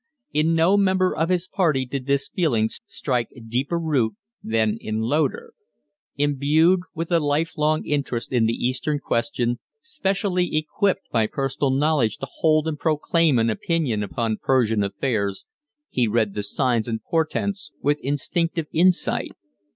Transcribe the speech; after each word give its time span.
In 0.33 0.55
no 0.55 0.77
member 0.77 1.15
of 1.15 1.29
his 1.29 1.47
party 1.47 1.85
did 1.85 2.07
this 2.07 2.27
feeling 2.27 2.69
strike 2.87 3.29
deeper 3.47 3.77
root 3.79 4.15
than 4.41 4.79
in 4.81 5.01
Loder. 5.01 5.53
Imbued 6.15 6.79
with 6.95 7.11
a 7.11 7.19
lifelong 7.19 7.85
interest 7.85 8.31
in 8.31 8.47
the 8.47 8.53
Eastern 8.55 8.97
question, 8.97 9.59
specially 9.83 10.57
equipped 10.57 11.07
by 11.11 11.27
personal 11.27 11.69
knowledge 11.69 12.17
to 12.17 12.25
hold 12.39 12.67
and 12.67 12.79
proclaim 12.79 13.37
an 13.37 13.51
opinion 13.51 14.01
upon 14.01 14.37
Persian 14.41 14.81
affairs, 14.83 15.45
he 15.91 16.07
read 16.07 16.33
the 16.33 16.41
signs 16.41 16.87
and 16.87 17.03
portents 17.03 17.71
with 17.79 17.99
instinctive 17.99 18.65
insight. 18.73 19.33